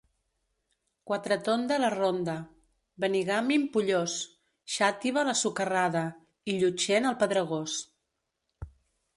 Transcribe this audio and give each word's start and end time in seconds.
Quatretonda, 1.09 1.75
la 1.83 1.91
ronda; 1.95 2.35
Benigànim 3.05 3.67
pollós; 3.75 4.15
Xàtiva 4.77 5.27
la 5.29 5.37
socarrada 5.43 6.03
i 6.51 6.57
Llutxent 6.59 7.09
el 7.13 7.21
pedregós. 7.27 7.77